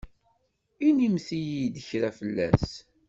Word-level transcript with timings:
Inimt-yi-d 0.87 1.75
kra 1.87 2.09
fell-as. 2.19 2.69